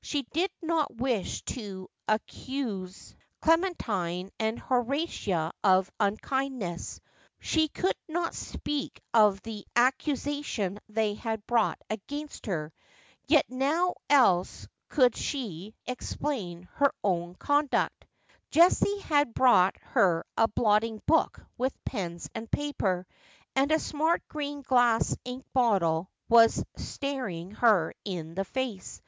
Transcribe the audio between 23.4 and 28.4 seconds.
and a smart green glass ink bottle was staring her in